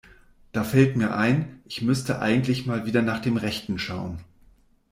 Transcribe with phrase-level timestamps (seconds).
[0.51, 4.19] Da fällt mir ein, ich müsste eigentlich mal wieder nach dem Rechten schauen.